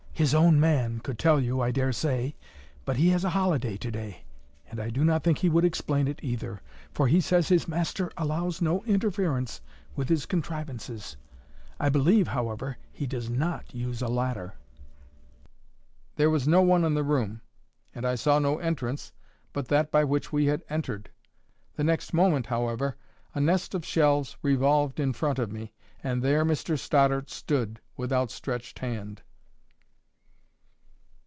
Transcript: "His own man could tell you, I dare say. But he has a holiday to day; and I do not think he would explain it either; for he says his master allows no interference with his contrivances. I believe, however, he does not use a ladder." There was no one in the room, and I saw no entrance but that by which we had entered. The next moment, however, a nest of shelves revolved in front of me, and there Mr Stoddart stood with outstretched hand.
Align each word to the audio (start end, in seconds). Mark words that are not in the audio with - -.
"His 0.13 0.35
own 0.35 0.59
man 0.59 0.99
could 0.99 1.17
tell 1.17 1.39
you, 1.41 1.61
I 1.61 1.71
dare 1.71 1.91
say. 1.91 2.35
But 2.85 2.97
he 2.97 3.09
has 3.09 3.23
a 3.25 3.31
holiday 3.31 3.75
to 3.77 3.89
day; 3.89 4.23
and 4.69 4.79
I 4.79 4.91
do 4.91 5.03
not 5.03 5.23
think 5.23 5.39
he 5.39 5.49
would 5.49 5.65
explain 5.65 6.07
it 6.07 6.19
either; 6.21 6.61
for 6.93 7.07
he 7.07 7.19
says 7.19 7.47
his 7.47 7.67
master 7.67 8.11
allows 8.17 8.61
no 8.61 8.83
interference 8.83 9.61
with 9.95 10.09
his 10.09 10.27
contrivances. 10.27 11.17
I 11.79 11.89
believe, 11.89 12.27
however, 12.27 12.77
he 12.91 13.07
does 13.07 13.31
not 13.31 13.73
use 13.73 14.03
a 14.03 14.07
ladder." 14.09 14.53
There 16.17 16.29
was 16.29 16.47
no 16.47 16.61
one 16.61 16.83
in 16.83 16.93
the 16.93 17.03
room, 17.03 17.41
and 17.95 18.05
I 18.05 18.13
saw 18.13 18.37
no 18.37 18.59
entrance 18.59 19.11
but 19.53 19.69
that 19.69 19.89
by 19.89 20.03
which 20.03 20.31
we 20.31 20.45
had 20.45 20.63
entered. 20.69 21.09
The 21.77 21.83
next 21.83 22.13
moment, 22.13 22.45
however, 22.45 22.95
a 23.33 23.39
nest 23.41 23.73
of 23.73 23.83
shelves 23.83 24.37
revolved 24.43 24.99
in 24.99 25.13
front 25.13 25.39
of 25.39 25.51
me, 25.51 25.73
and 26.03 26.21
there 26.21 26.45
Mr 26.45 26.77
Stoddart 26.77 27.31
stood 27.31 27.81
with 27.97 28.13
outstretched 28.13 28.77
hand. 28.77 29.23